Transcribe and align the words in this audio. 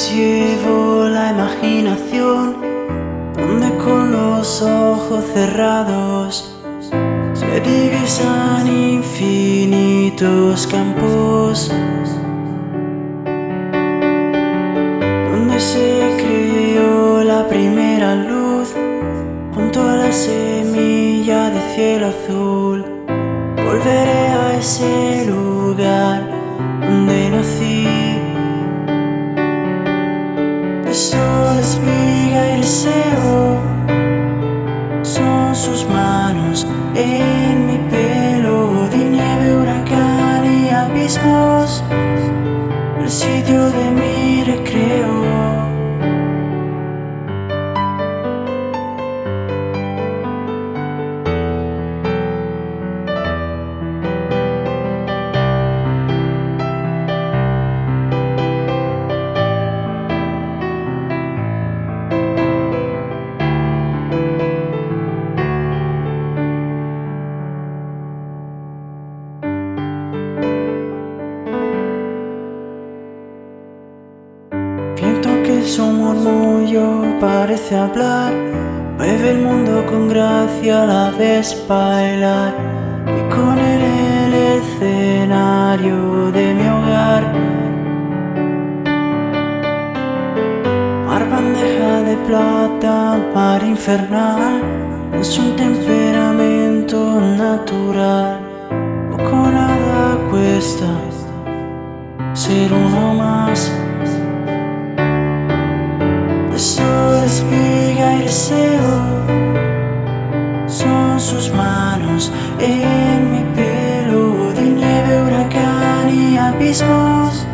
nos 0.00 0.14
llevó 0.14 1.08
la 1.08 1.30
imaginación, 1.30 2.56
donde 3.36 3.76
con 3.84 4.12
los 4.12 4.62
ojos 4.62 5.24
cerrados 5.34 6.56
se 7.34 7.60
divisan 7.60 8.66
infinitos 8.66 10.66
campos, 10.68 11.70
donde 15.30 15.60
se 15.60 16.16
creó 16.16 17.22
la 17.22 17.46
primera 17.46 18.14
luz 18.14 18.74
junto 19.54 19.82
a 19.82 19.96
la 19.96 20.12
semilla 20.12 21.50
de 21.50 21.60
cielo 21.74 22.06
azul. 22.06 22.86
Volveré 23.56 24.28
a 24.28 24.56
ese 24.58 25.26
lugar 25.26 26.29
Que 75.70 75.76
su 75.76 75.86
murmullo 75.86 77.04
parece 77.20 77.76
hablar, 77.76 78.32
mueve 78.98 79.30
el 79.30 79.38
mundo 79.38 79.86
con 79.86 80.08
gracia 80.08 80.84
la 80.84 81.12
vez 81.12 81.56
bailar 81.68 82.52
y 83.06 83.32
con 83.32 83.56
él 83.56 83.82
el 84.24 84.34
escenario 84.58 86.32
de 86.32 86.54
mi 86.54 86.66
hogar. 86.74 87.22
Mar 91.06 91.30
bandeja 91.30 92.02
de 92.02 92.16
plata, 92.26 93.20
mar 93.32 93.62
infernal, 93.62 94.60
es 95.20 95.38
un 95.38 95.54
temperamento 95.54 97.20
natural, 97.20 98.40
poco 99.12 99.36
nada 99.36 100.18
cuesta 100.32 100.88
ser 102.34 102.72
uno 102.72 103.14
más. 103.14 103.89
Deseo 108.30 108.92
son 110.68 111.18
sus 111.18 111.52
manos 111.52 112.32
en 112.60 113.32
mi 113.32 113.42
pelo 113.56 114.52
de 114.52 114.62
nieve, 114.78 115.12
huracán 115.24 116.06
y 116.08 116.36
abismos. 116.36 117.44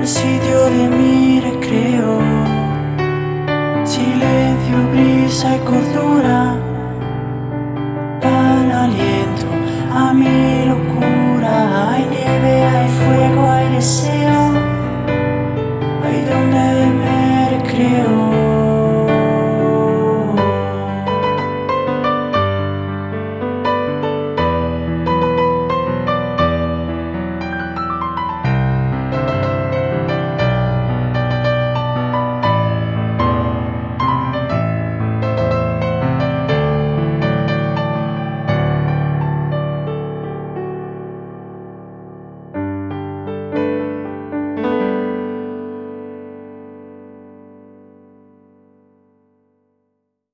El 0.00 0.08
sitio 0.08 0.58
de 0.76 0.88
mi 0.98 1.40
recreo, 1.48 2.18
silencio, 3.84 4.76
brisa 4.92 5.54
y 5.54 5.60
cordura 5.60 6.56
dan 8.20 8.68
aliento 8.84 9.46
a 9.94 10.12
mi 10.12 10.64
locura. 10.72 11.92
Hay 11.92 12.04
nieve, 12.10 12.64
hay 12.64 12.88
fuego, 12.88 13.48
hay 13.48 13.68
deseo. 13.76 14.21